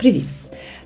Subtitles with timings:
[0.00, 0.24] Привіт!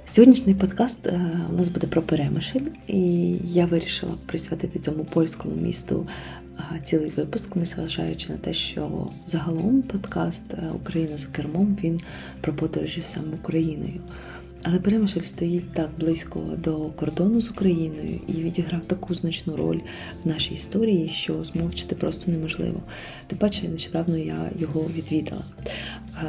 [0.07, 1.21] Сьогоднішній подкаст е,
[1.51, 3.01] у нас буде про Перемишель, і
[3.45, 6.07] я вирішила присвятити цьому польському місту
[6.59, 12.01] е, цілий випуск, незважаючи на те, що загалом подкаст е, Україна за кермом він
[12.41, 14.01] про подорожі саме Україною.
[14.67, 19.81] Але Перемишль стоїть так близько до кордону з Україною і відіграв таку значну роль
[20.25, 22.83] в нашій історії, що змовчити просто неможливо.
[23.27, 25.43] Тим паче, нещодавно я його відвідала.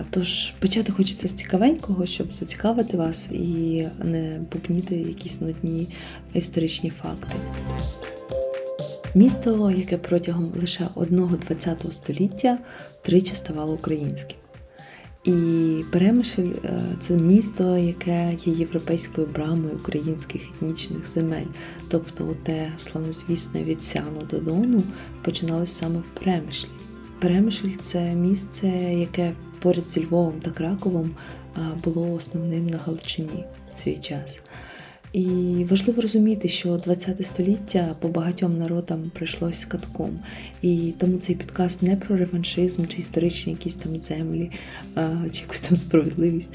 [0.10, 5.88] Тож почати хочеться з цікавенького, щоб зацікавити вас і не бубніти якісь нудні
[6.34, 7.36] історичні факти.
[9.16, 12.58] Місто, яке протягом лише одного ХХ століття
[13.02, 14.38] тричі ставало українським.
[15.26, 21.46] І Перемишль е, це місто, яке є європейською брамою українських етнічних земель.
[21.90, 24.84] Тобто те славнозвісне від Сяну до Дону
[25.22, 26.70] починалось саме в Перемишлі.
[27.20, 31.12] Перемишль це місце, яке поряд зі Львовом та Краковом
[31.58, 33.44] е, було основним на Галичині
[33.76, 34.40] в свій час.
[35.16, 40.20] І важливо розуміти, що ХХ століття по багатьом народам прийшлось катком.
[40.62, 44.52] І тому цей підкаст не про реваншизм чи історичні якісь там землі,
[45.32, 46.50] чи якусь там справедливість,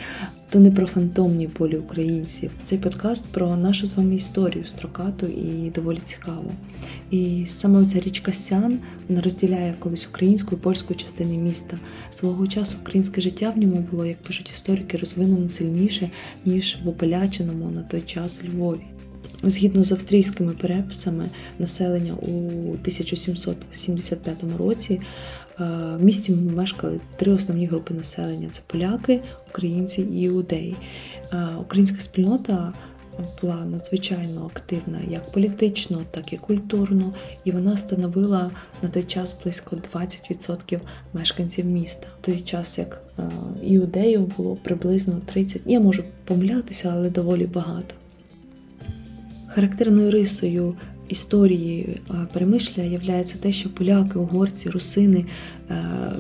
[0.51, 2.51] то не про фантомні болі українців.
[2.65, 6.53] Цей подкаст про нашу з вами історію строкату і доволі цікаву.
[7.11, 8.79] І саме ця річка Сян
[9.09, 11.79] вона розділяє колись українську і польську частини міста.
[12.11, 16.11] Свого часу українське життя в ньому було, як пишуть історики, розвинено сильніше
[16.45, 18.81] ніж в Опаляченому на той час Львові.
[19.43, 21.27] Згідно з австрійськими переписами
[21.59, 22.27] населення у
[22.71, 25.01] 1775 році
[25.99, 30.77] в місті мешкали три основні групи населення: це поляки, українці і іудеї.
[31.61, 32.73] Українська спільнота
[33.43, 38.51] була надзвичайно активна як політично, так і культурно, і вона становила
[38.83, 40.81] на той час близько 20%
[41.13, 42.07] мешканців міста.
[42.23, 43.03] В той час як
[43.63, 45.61] іудеїв було приблизно 30%.
[45.67, 47.95] Я можу помилятися, але доволі багато.
[49.47, 50.75] Характерною рисою
[51.11, 52.01] історії
[52.33, 52.99] Перемишля є
[53.39, 55.60] те, що поляки, угорці, русини Е,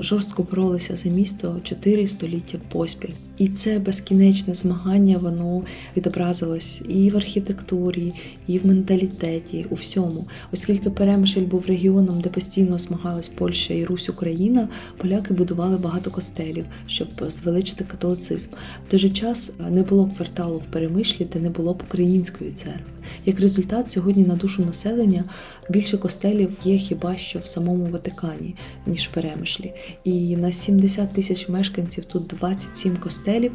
[0.00, 3.15] жорстко боролися за місто чотири століття поспіль.
[3.38, 5.62] І це безкінечне змагання воно
[5.97, 8.12] відобразилось і в архітектурі,
[8.47, 10.27] і в менталітеті, у всьому.
[10.53, 16.65] Оскільки Перемишль був регіоном, де постійно змагались Польща і Русь Україна, поляки будували багато костелів,
[16.87, 18.50] щоб звеличити католицизм.
[18.87, 22.93] В той же час не було кварталу в Перемишлі, де не було б української церкви.
[23.27, 25.25] Як результат, сьогодні на душу населення
[25.71, 28.55] більше костелів є хіба що в самому Ватикані,
[28.87, 29.40] ніж в Перемишлі.
[29.41, 29.73] Перемишлі.
[30.05, 33.53] І на 70 тисяч мешканців тут 27 костелів,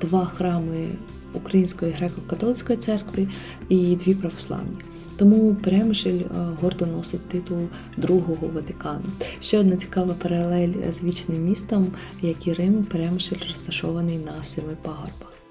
[0.00, 0.86] два храми
[1.34, 3.28] Української греко-католицької церкви
[3.68, 4.76] і дві православні.
[5.16, 6.24] Тому Перемишль е,
[6.62, 9.06] гордо носить титул другого Ватикану.
[9.40, 11.86] Ще одна цікава паралель з вічним містом,
[12.22, 15.47] як і Рим, Перемишль розташований на семи пагорбах.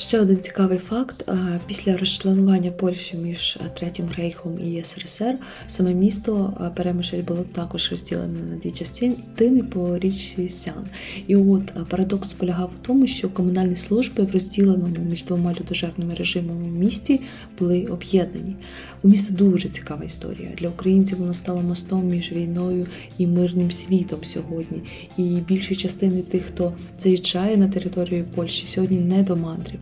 [0.00, 1.28] Ще один цікавий факт:
[1.66, 5.34] після розчленування Польщі між Третім Рейхом і СРСР
[5.66, 10.86] саме місто Перемишль було також розділене на дві частини по річці Сян.
[11.26, 16.68] І от парадокс полягав в тому, що комунальні служби в розділеному між двома людожерними режимами
[16.68, 17.20] місті
[17.58, 18.56] були об'єднані.
[19.02, 20.50] У міста дуже цікава історія.
[20.58, 22.86] Для українців воно стало мостом між війною
[23.18, 24.82] і мирним світом сьогодні.
[25.16, 29.80] І більші частини тих, хто заїжджає на територію Польщі, сьогодні не до мандрів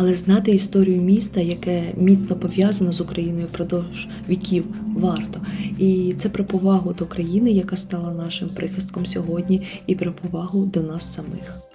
[0.00, 4.64] але знати історію міста, яке міцно пов'язано з Україною впродовж віків,
[4.96, 5.40] варто.
[5.78, 10.82] І це про повагу до країни, яка стала нашим прихистком сьогодні, і про повагу до
[10.82, 11.67] нас самих.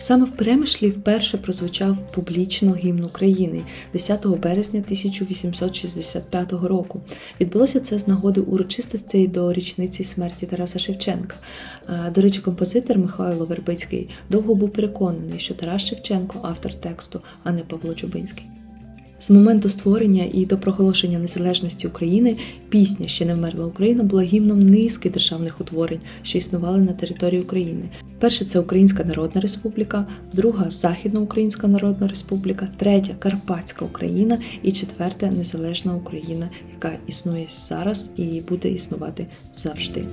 [0.00, 7.00] Саме в Перемишлі вперше прозвучав публічно гімн України 10 березня 1865 року.
[7.40, 11.36] Відбулося це з нагоди урочистостей до річниці смерті Тараса Шевченка.
[12.14, 17.60] До речі, композитор Михайло Вербицький довго був переконаний, що Тарас Шевченко автор тексту, а не
[17.60, 18.44] Павло Чубинський.
[19.20, 22.36] З моменту створення і до проголошення незалежності України
[22.68, 27.88] пісня Ще не вмерла Україна була гімном низки державних утворень, що існували на території України.
[28.18, 35.94] Перше це Українська Народна Республіка, друга Західноукраїнська Народна Республіка, третя Карпатська Україна і четверта Незалежна
[35.94, 40.04] Україна, яка існує зараз і буде існувати завжди.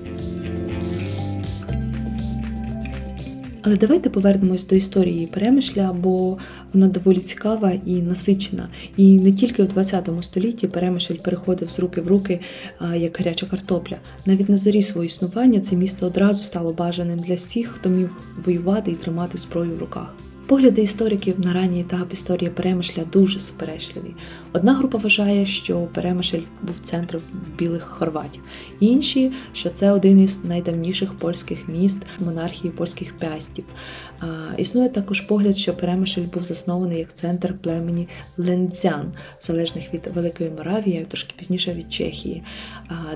[3.65, 6.37] Але давайте повернемось до історії перемишля, бо
[6.73, 8.69] вона доволі цікава і насичена.
[8.97, 12.39] І не тільки в 20 столітті перемишль переходив з руки в руки
[12.95, 13.95] як гаряча картопля.
[14.25, 18.09] Навіть на зарі свого існування це місто одразу стало бажаним для всіх, хто міг
[18.45, 20.15] воювати і тримати зброю в руках.
[20.47, 24.15] Погляди істориків на ранній етап історії Перемишля дуже суперечливі.
[24.53, 27.21] Одна група вважає, що Перемишль був центром
[27.57, 28.41] білих хорватів,
[28.79, 33.65] інші, що це один із найдавніших польських міст монархії польських пястів.
[34.57, 38.07] Існує також погляд, що Перемишль був заснований як центр племені
[38.37, 42.41] Лендзян, залежних від Великої Моравії, трошки пізніше від Чехії.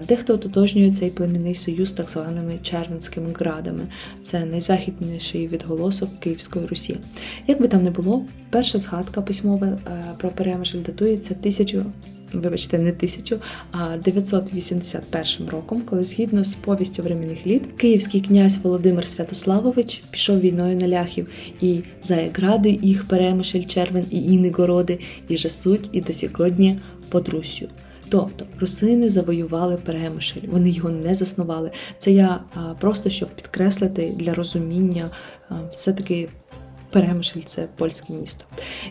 [0.08, 3.88] Дехто ототожнює цей племінний союз так званими Червенськими градами.
[4.22, 6.98] Це найзахідніший відголосок Київської Русі.
[7.48, 11.86] Як би там не було, перша згадка письмова е, про Перемишль датується тисячу.
[12.34, 13.40] Вибачте, не тисячу,
[13.72, 20.78] а 981 роком, коли згідно з повістю временних літ, київський князь Володимир Святославович пішов війною
[20.78, 21.32] на ляхів,
[21.62, 26.80] і Заягради, їх Перемишль, Червен і Інигороди, і жасуть і до сьогодні
[27.10, 27.68] под Руссю.
[28.10, 31.72] Тобто русини завоювали Перемишль, вони його не заснували.
[31.98, 35.10] Це я а, просто щоб підкреслити для розуміння
[35.72, 36.30] все-таки.
[36.90, 38.46] Перемишль це польське місто.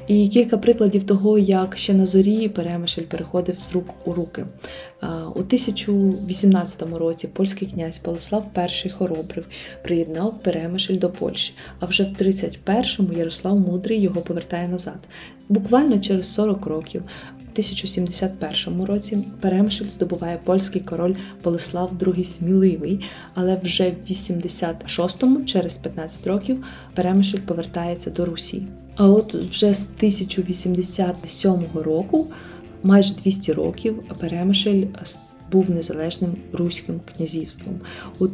[0.06, 4.46] І кілька прикладів того, як ще на зорі Перемишль переходив з рук у руки.
[5.34, 8.46] У 1018 році польський князь Палислав
[8.84, 9.46] І Хоробрив
[9.82, 14.98] приєднав Перемишль до Польщі, а вже в 31-му Ярослав Мудрий його повертає назад.
[15.48, 17.02] Буквально через 40 років.
[17.58, 21.14] У 1071 році Перемишль здобуває польський король
[21.44, 23.00] Болеслав II Сміливий,
[23.34, 26.64] але вже в 86-му, через 15 років,
[26.94, 28.62] Перемишль повертається до Русі.
[28.96, 32.26] А от вже з 1087 року,
[32.82, 34.82] майже 200 років, Перемишль
[35.52, 37.80] був незалежним руським князівством.
[38.18, 38.24] У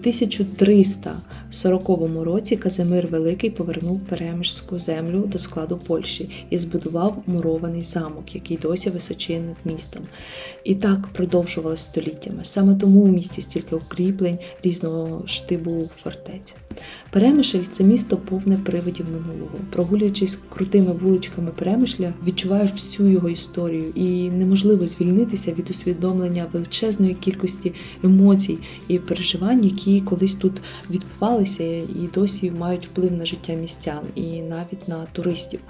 [1.54, 8.56] 1340 році Казимир Великий повернув Перемишську землю до складу Польщі і збудував мурований замок, який
[8.56, 10.02] досі височіє над містом.
[10.64, 12.44] І так продовжувалося століттями.
[12.44, 16.56] Саме тому у місті стільки укріплень різного штибу фортець.
[17.10, 19.56] Перемишль це місто повне привидів минулого.
[19.70, 27.72] Прогулюючись крутими вуличками Перемишля, відчуваєш всю його історію, і неможливо звільнитися від усвідомлення величезної кількості
[28.04, 28.58] емоцій
[28.88, 30.52] і переживань, які колись тут
[30.90, 31.43] відбувалися
[31.80, 35.60] і досі мають вплив на життя містян і навіть на туристів.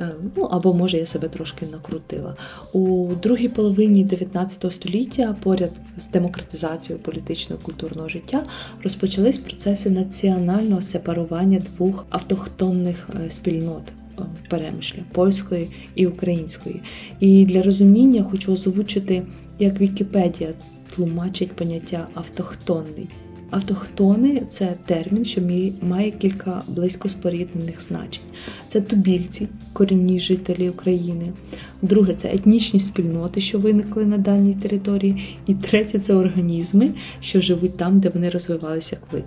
[0.00, 2.36] Е, Ну або може я себе трошки накрутила.
[2.72, 8.44] У другій половині 19 століття, поряд з демократизацією політичного і культурного життя,
[8.82, 13.82] розпочались процеси національного сепарування двох автохтонних е, спільнот.
[14.18, 16.82] е, Перемишля польської і української.
[17.20, 19.22] І для розуміння хочу озвучити,
[19.58, 20.50] як Вікіпедія
[20.94, 23.08] тлумачить поняття автохтонний.
[23.54, 25.40] Автохтони це термін, що
[25.82, 28.22] має кілька близько споріднених значень.
[28.68, 31.32] Це тубільці, корінні жителі України.
[31.82, 35.36] Друге це етнічні спільноти, що виникли на даній території.
[35.46, 36.90] І третє це організми,
[37.20, 39.24] що живуть там, де вони розвивалися як вид.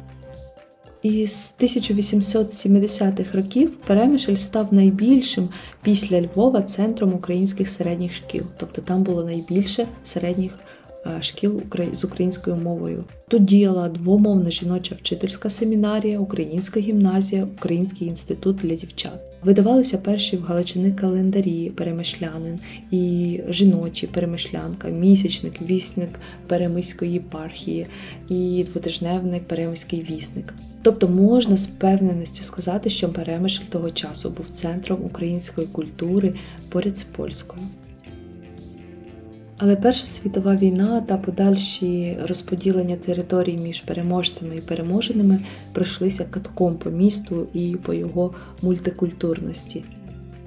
[1.03, 5.49] І з 1870-х років Перемишль став найбільшим
[5.81, 8.43] після Львова центром українських середніх шкіл.
[8.57, 10.59] Тобто там було найбільше середніх
[11.21, 11.61] шкіл
[11.93, 13.03] з українською мовою.
[13.27, 19.19] Тут діяла двомовна жіноча вчительська семінарія, українська гімназія, Український інститут для дівчат.
[19.43, 22.59] Видавалися перші в Галичини календарі перемишлянин
[22.91, 26.09] і жіночі перемишлянка, місячник, вісник
[26.47, 27.87] Перемиської єпархії
[28.29, 30.53] і двотижневник Перемиський вісник.
[30.81, 36.33] Тобто можна з впевненістю сказати, що Перемишль того часу був центром української культури
[36.69, 37.61] поряд з польською.
[39.57, 45.39] Але Перша світова війна та подальші розподілення територій між переможцями і переможеними
[45.73, 49.83] пройшлися катком по місту і по його мультикультурності.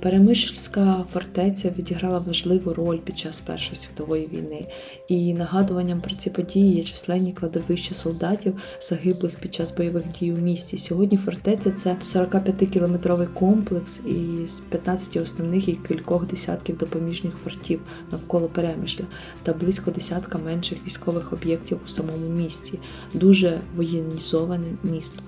[0.01, 4.67] Перемишльська фортеця відіграла важливу роль під час Першої світової війни,
[5.09, 10.37] і нагадуванням про ці події є численні кладовища солдатів, загиблих під час бойових дій у
[10.37, 10.77] місті.
[10.77, 17.81] Сьогодні фортеця це 45-кілометровий комплекс із 15 основних і кількох десятків допоміжних фортів
[18.11, 19.05] навколо Перемишля
[19.43, 22.79] та близько десятка менших військових об'єктів у самому місті.
[23.15, 25.23] Дуже воєнізоване місто.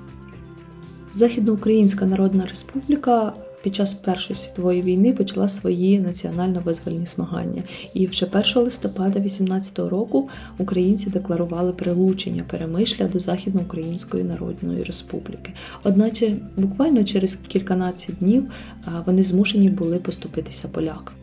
[1.13, 7.63] Західноукраїнська Народна Республіка під час Першої світової війни почала свої національно-визвольні змагання.
[7.95, 10.29] І вже 1 листопада 18-го року
[10.59, 15.53] українці декларували прилучення Перемишля до Західноукраїнської Народної Республіки.
[15.85, 18.51] Одначе буквально через кільканадцять днів
[19.07, 21.15] вони змушені були поступитися полякам.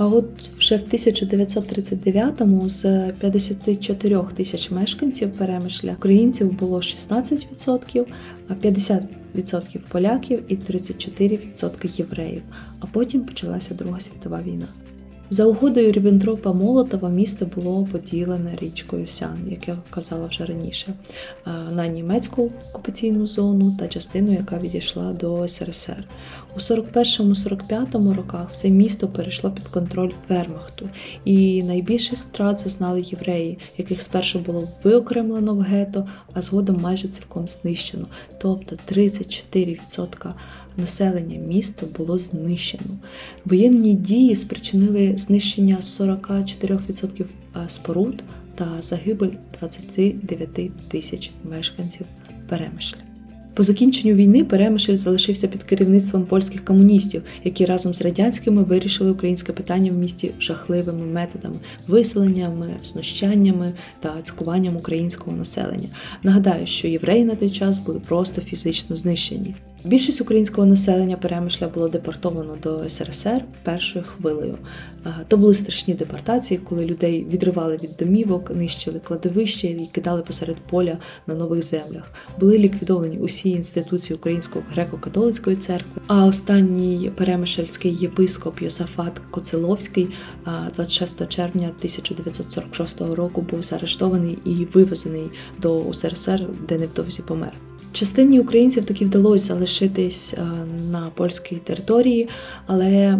[0.00, 8.06] А от вже в 1939-му з 54 тисяч мешканців Перемишля українців було 16%,
[8.48, 12.42] а 50% поляків і 34% євреїв.
[12.80, 14.66] А потім почалася Друга світова війна.
[15.32, 20.94] За угодою Ріббентропа Молотова місто було поділене річкою Сян, як я казала вже раніше,
[21.46, 26.04] е, на німецьку окупаційну зону та частину, яка відійшла до СРСР.
[26.56, 30.88] У 41-45 роках все місто перейшло під контроль Вермахту,
[31.24, 37.48] і найбільших втрат зазнали євреї, яких спершу було виокремлено в гетто, а згодом майже цілком
[37.48, 38.06] знищено.
[38.40, 40.32] Тобто 34%
[40.76, 42.90] населення міста було знищено.
[43.44, 47.26] Воєнні дії спричинили знищення 44%
[47.68, 48.22] споруд
[48.54, 52.06] та загибель 29 тисяч мешканців
[52.48, 53.09] Перемишля.
[53.54, 59.52] По закінченню війни Перемишль залишився під керівництвом польських комуністів, які разом з радянськими вирішили українське
[59.52, 61.54] питання в місті жахливими методами,
[61.88, 65.88] виселеннями, знущаннями та цькуванням українського населення.
[66.22, 69.54] Нагадаю, що євреї на той час були просто фізично знищені.
[69.84, 74.54] Більшість українського населення Перемишля було депортовано до СРСР першою хвилею.
[75.28, 80.96] То були страшні депортації, коли людей відривали від домівок, нищили кладовище і кидали посеред поля
[81.26, 82.12] на нових землях.
[82.40, 86.02] Були ліквідовані усі інституції Української греко-католицької церкви.
[86.06, 90.10] А останній перемишельський єпископ Йосафат Коцеловський
[90.76, 97.52] 26 червня 1946 року був заарештований і вивезений до УСРСР, де невдовзі помер.
[97.92, 100.42] Частині українців таки вдалося залишитись е,
[100.90, 102.28] на польській території,
[102.66, 103.18] але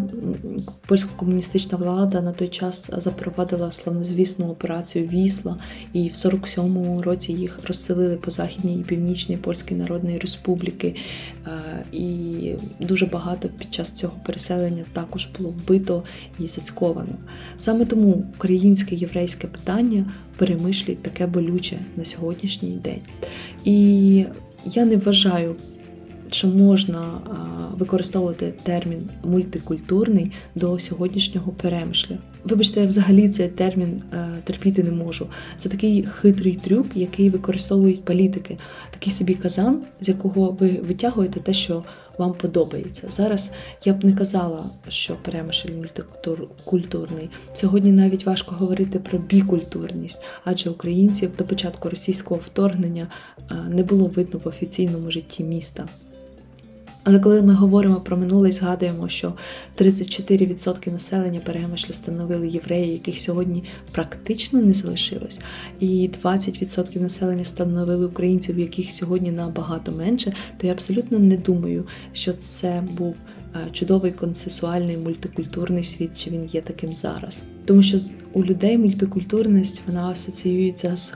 [0.87, 5.57] польська комуністична влада на той час запровадила славнозвісну операцію Вісла,
[5.93, 10.97] і в 47-му році їх розселили по західній і північній Польській Народної Республіки.
[11.47, 11.61] Е,
[11.93, 16.03] і дуже багато під час цього переселення також було вбито
[16.39, 17.15] і зацьковано.
[17.59, 20.05] Саме тому українське єврейське питання
[20.41, 23.03] перемишлі таке болюче на сьогоднішній день.
[23.65, 24.25] І
[24.65, 25.57] я не вважаю,
[26.31, 27.21] що можна
[27.79, 32.19] використовувати термін мультикультурний до сьогоднішнього перемишля.
[32.45, 34.03] Вибачте, я взагалі цей термін
[34.45, 35.27] терпіти не можу.
[35.59, 38.59] Це такий хитрий трюк, який використовують політики,
[38.91, 41.83] такий собі казан, з якого ви витягуєте те, що
[42.21, 43.09] вам подобається.
[43.09, 43.53] Зараз
[43.85, 47.31] я б не казала, що перемишель мультикультурний.
[47.53, 53.09] Сьогодні навіть важко говорити про бікультурність, адже українців до початку російського вторгнення
[53.69, 55.87] не було видно в офіційному житті міста.
[57.05, 59.33] Але коли ми говоримо про минуле і згадуємо, що
[59.79, 65.41] 34% населення Перемишля становили євреї, яких сьогодні практично не залишилось,
[65.81, 72.33] і 20% населення становили українців, яких сьогодні набагато менше, то я абсолютно не думаю, що
[72.33, 73.17] це був
[73.73, 77.43] чудовий консесуальний мультикультурний світ, чи він є таким зараз.
[77.65, 77.99] Тому що
[78.33, 81.11] у людей мультикультурність вона асоціюється з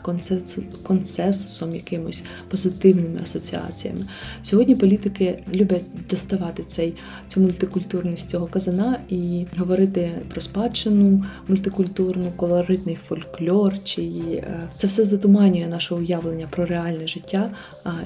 [0.82, 4.00] консенсусом, якимось позитивними асоціаціями.
[4.42, 6.94] Сьогодні політики люблять доставати цей
[7.28, 15.04] цю мультикультурність цього казана і говорити про спадщину мультикультурну, колоритний фольклор, чи е, це все
[15.04, 17.50] затуманює наше уявлення про реальне життя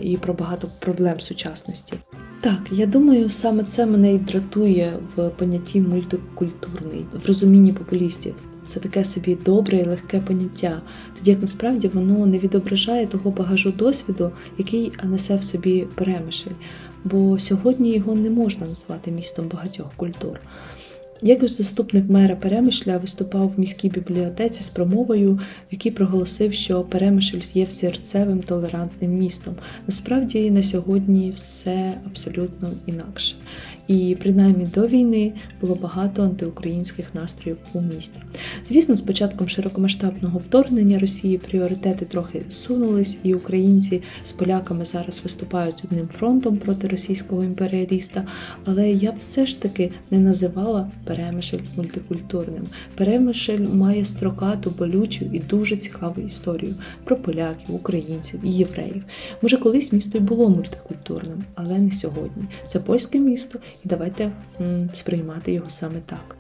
[0.02, 1.94] і про багато проблем сучасності.
[2.40, 8.34] Так, я думаю, саме це мене і дратує в понятті мультикультурний, в розумінні популістів.
[8.66, 10.82] Це таке собі добре і легке поняття,
[11.18, 16.50] тоді як насправді воно не відображає того багажу досвіду, який несе в собі перемишель.
[17.04, 20.40] Бо сьогодні його не можна назвати містом багатьох культур.
[21.22, 27.40] Якось заступник мера Перемишля виступав в міській бібліотеці з промовою, в якій проголосив, що Перемишль
[27.54, 29.54] є серцевим толерантним містом.
[29.86, 33.36] Насправді на сьогодні все абсолютно інакше
[33.88, 38.20] і принаймні до війни було багато антиукраїнських настроїв у місті.
[38.64, 45.84] Звісно, з початком широкомасштабного вторгнення Росії пріоритети трохи сунулись, і українці з поляками зараз виступають
[45.84, 48.24] одним фронтом проти російського імперіаліста.
[48.64, 52.64] Але я все ж таки не називала Перемишель мультикультурним.
[52.94, 59.02] Перемишель має строкату, болючу і дуже цікаву історію про поляків, українців і євреїв.
[59.42, 62.44] Може, колись місто й було мультикультурним, але не сьогодні.
[62.68, 64.32] Це польське місто, давайте
[64.92, 66.36] сприймати його саме так.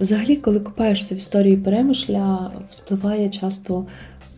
[0.00, 3.86] Взагалі, коли купаєшся в історії перемишля, вспливає часто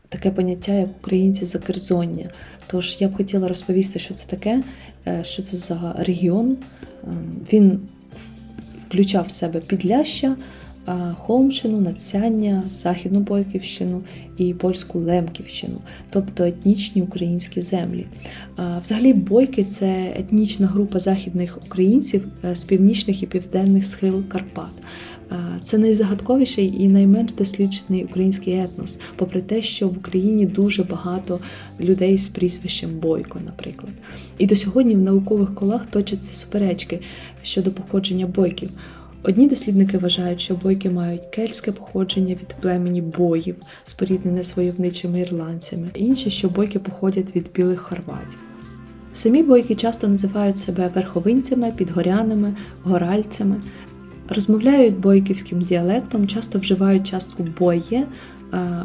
[0.09, 2.31] таке поняття, як українці закерзоння.
[2.67, 4.63] Тож я б хотіла розповісти, що це таке,
[5.07, 6.57] е, що це за регіон.
[7.05, 7.81] Ем, він
[8.87, 10.37] включав в себе Підляща,
[11.19, 14.03] Холмщину, Нацяння, Західну Бойківщину
[14.37, 15.79] і польську Лемківщину,
[16.11, 18.07] тобто етнічні українські землі.
[18.83, 24.71] Взагалі, бойки це етнічна група західних українців е, з північних і південних схил Карпат.
[25.65, 31.39] Це найзагадковіший і найменш досліджений український етнос, попри те, що в Україні дуже багато
[31.81, 33.93] людей з прізвищем Бойко, наприклад.
[34.39, 37.01] І до сьогодні в наукових колах точаться суперечки
[37.43, 38.71] щодо походження бойків.
[39.23, 45.89] Одні дослідники вважають, що бойки мають кельтське походження від племені боїв, споріднене з войовничими ірландцями,
[45.95, 48.43] інші, що бойки походять від білих хорватів.
[49.13, 53.57] Самі бойки часто називають себе верховинцями, підгорянами, горальцями.
[54.31, 58.07] Розмовляють бойківським діалектом, часто вживають частку боє,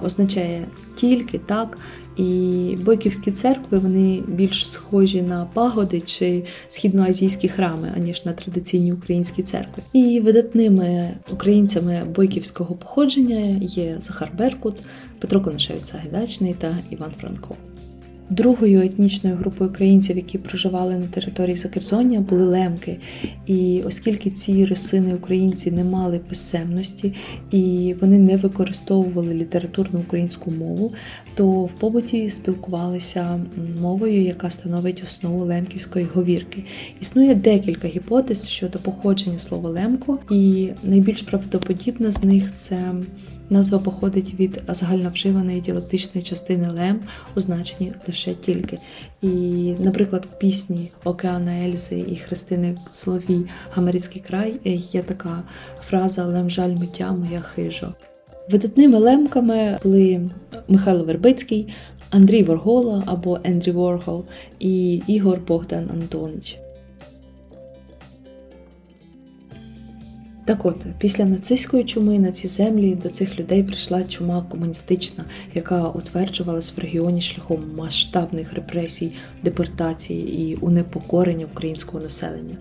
[0.04, 1.78] означає тільки так.
[2.18, 9.44] І бойківські церкви вони більш схожі на пагоди чи східноазійські храми, аніж на традиційні українські
[9.44, 9.84] церкви.
[9.94, 14.80] І видатними українцями бойківського походження є Захар Беркут,
[15.20, 17.56] Петро Коношевич Сагайдачний та Іван Франко.
[18.30, 22.98] Другою етнічною групою українців, які проживали на території Закерзоння, були лемки.
[23.46, 27.14] І оскільки ці росини українці не мали писемності
[27.52, 30.94] і вони не використовували літературну українську мову,
[31.36, 33.40] то в побуті спілкувалися
[33.82, 36.64] мовою, яка становить основу лемківської говірки.
[37.02, 42.80] Існує декілька гіпотез щодо походження слова лемко, і найбільш правдоподібна з них це.
[43.50, 47.00] Назва походить від загальновживаної діалектичної частини лем,
[47.36, 48.78] означені лише тільки.
[49.22, 49.28] І,
[49.80, 54.60] наприклад, в пісні Океана Ельзи і Христини Соловій Гамарицький край
[54.92, 55.44] є така
[55.80, 57.94] фраза Лем жаль миття моя хижо.
[58.52, 60.30] Видатними лемками були
[60.68, 61.74] Михайло Вербицький,
[62.10, 64.26] Андрій Воргола або Ендрі Воргол
[64.60, 66.60] і Ігор Богдан Антонич.
[70.46, 75.88] Так от, після нацистської чуми на ці землі до цих людей прийшла чума комуністична, яка
[75.88, 79.12] утверджувалась в регіоні шляхом масштабних репресій,
[79.44, 82.58] депортацій і унепокорення українського населення.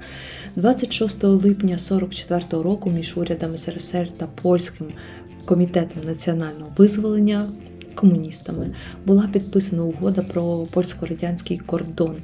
[0.57, 4.87] 26 липня 44-го року між урядами СРСР та польським
[5.45, 7.49] комітетом національного визволення
[7.95, 8.71] комуністами
[9.07, 12.17] була підписана угода про польсько-радянський кордон.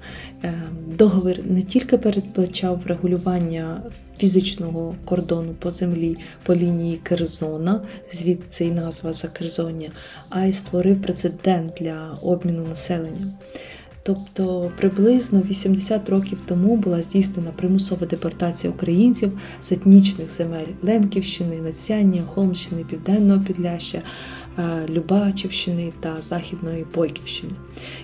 [0.42, 0.52] Ем,
[0.96, 3.82] договір не тільки передбачав регулювання
[4.18, 7.80] фізичного кордону по землі по лінії Керзона,
[8.12, 9.90] звідси й назва Закерзоння,
[10.30, 13.26] а й створив прецедент для обміну населення.
[14.02, 22.22] Тобто приблизно 80 років тому була здійснена примусова депортація українців з етнічних земель Лемківщини, Нацяння,
[22.22, 24.02] Холмщини, Південного Підляща,
[24.88, 27.52] Любачівщини та Західної Бойківщини.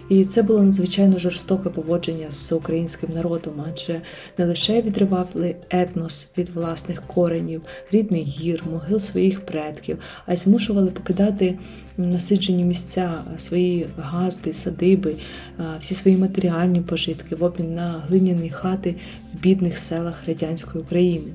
[0.08, 4.02] І це було надзвичайно жорстоке поводження з українським народом, адже
[4.38, 10.90] не лише відривали етнос від власних коренів, рідних гір, могил своїх предків, а й змушували
[10.90, 11.58] покидати
[11.96, 15.14] насиджені місця, свої газди, садиби,
[15.58, 18.94] е, всі свої матеріальні пожитки в обмін на глиняні хати
[19.34, 21.32] в бідних селах радянської України.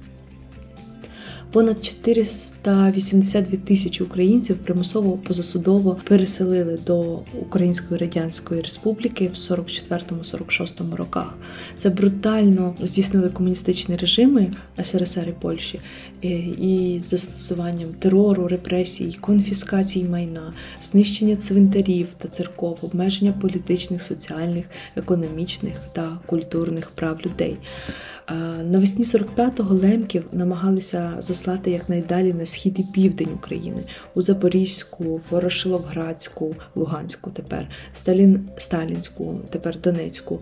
[1.51, 11.37] Понад 482 тисячі українців примусово позасудово переселили до Української Радянської Республіки в 44-46 роках.
[11.77, 14.51] Це брутально здійснили комуністичні режими
[14.83, 15.79] СРСР і Польщі
[16.61, 26.17] із застосуванням терору, репресій, конфіскацій майна, знищення цвинтарів та церков, обмеження політичних, соціальних, економічних та
[26.25, 27.57] культурних прав людей.
[28.63, 33.83] Навесні 45-го лемків намагалися заслати якнайдалі на схід і південь України
[34.15, 40.39] у Запорізьку, Ворошиловградську, Луганську, тепер Сталін, Сталінську, тепер Донецьку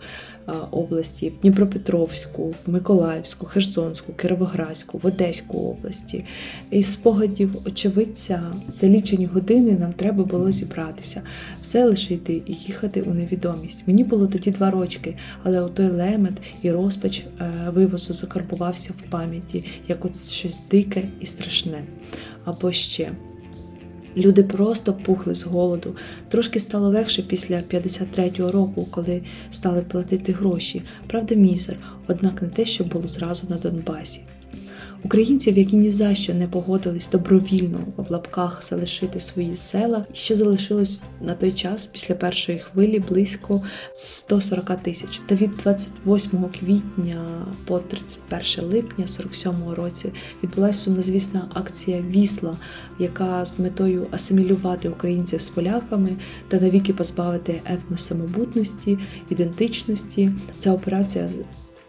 [0.71, 6.25] області, в Дніпропетровську, в Миколаївську, Херсонську, Кіровоградську, в Одеську області.
[6.71, 11.21] Із спогадів очевидця за лічені години нам треба було зібратися,
[11.62, 13.88] все лишити і їхати у невідомість.
[13.88, 19.09] Мені було тоді два рочки, але у той лемет і розпач е, вивозу закарбувався в
[19.09, 20.88] пам'яті, як от щось дике
[21.19, 21.84] і страшне.
[22.45, 23.12] Або ще.
[24.17, 25.95] Люди просто пухли з голоду.
[26.30, 29.21] Трошки стало легше після 53-го року, коли
[29.52, 30.82] стали платити гроші.
[31.08, 34.21] Правда, мізер, однак не те, що було зразу на Донбасі.
[35.03, 41.03] Українців, які ні за що не погодились добровільно в лапках залишити свої села, ще залишилось
[41.21, 43.62] на той час після першої хвилі близько
[43.95, 45.21] 140 тисяч.
[45.27, 50.12] Та від 28 квітня по 31 липня 47-го році
[50.43, 52.57] відбулася сумнозвісна акція Вісла,
[52.99, 60.29] яка з метою асимілювати українців з поляками та навіки позбавити етносамобутності, ідентичності.
[60.57, 61.29] Ця операція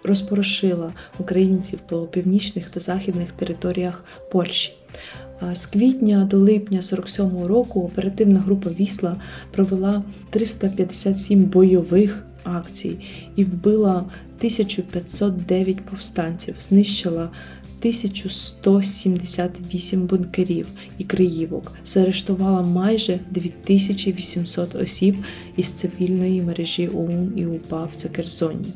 [0.05, 4.73] розпорошила українців по північних та західних територіях Польщі.
[5.53, 9.17] З квітня до липня 47-го року оперативна група Вісла
[9.51, 12.99] провела 357 бойових акцій
[13.37, 13.97] і вбила
[14.39, 17.31] 1509 повстанців, знищила
[17.81, 25.17] 1178 бункерів і криївок, заарештувала майже 2800 осіб
[25.57, 28.73] із цивільної мережі ОУН і УПА в Закерзонні.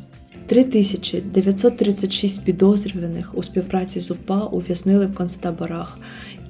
[0.55, 5.99] 3936 підозрюваних у співпраці з УПА ув'язнили в концтаборах,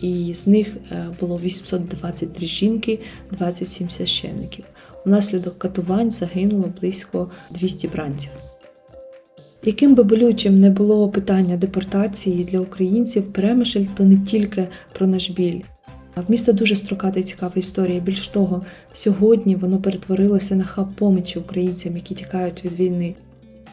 [0.01, 2.99] і з них е, було 823 жінки,
[3.31, 4.65] 27 священників.
[5.07, 8.31] Унаслідок катувань загинуло близько 200 бранців.
[9.65, 15.31] Яким би болючим не було питання депортації для українців, Перемишль то не тільки про наш
[15.31, 15.61] біль.
[16.17, 18.01] В міста дуже строката і цікава історія.
[18.01, 18.63] Більш того,
[18.93, 23.15] сьогодні воно перетворилося на хаб помічі українцям, які тікають від війни.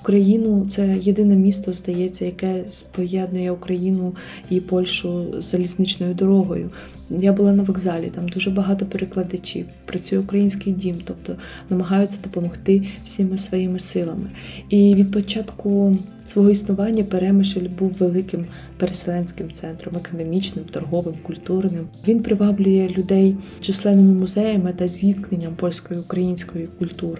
[0.01, 4.15] Україну це єдине місто, здається, яке поєднує Україну
[4.49, 6.69] і Польщу залізничною дорогою.
[7.09, 11.35] Я була на вокзалі, там дуже багато перекладачів, працює український дім, тобто
[11.69, 14.29] намагаються допомогти всіма своїми силами.
[14.69, 18.45] І від початку свого існування Перемишль був великим
[18.77, 21.87] переселенським центром, економічним, торговим, культурним.
[22.07, 27.19] Він приваблює людей численними музеями та зіткненням польської української культур.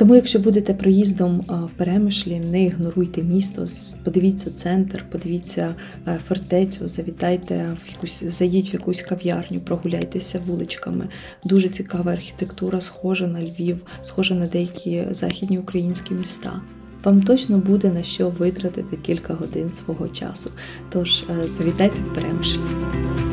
[0.00, 3.64] Тому, якщо будете проїздом в Перемишлі, не ігноруйте місто,
[4.04, 5.74] подивіться центр, подивіться
[6.06, 11.08] е, фортецю, завітайте в якусь, зайдіть в якусь кав'ярню, прогуляйтеся вуличками.
[11.44, 16.52] Дуже цікава архітектура, схожа на Львів, схожа на деякі західні українські міста.
[17.04, 20.50] Вам точно буде на що витратити кілька годин свого часу.
[20.90, 23.29] Тож е, завітайте в Перемишль.